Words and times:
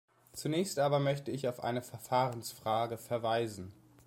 Zunächst 0.33 0.79
aber 0.79 0.99
möchte 0.99 1.29
ich 1.29 1.47
auf 1.47 1.61
eine 1.63 1.83
Verfahrensfrage 1.83 2.97
verweisen. 2.97 3.71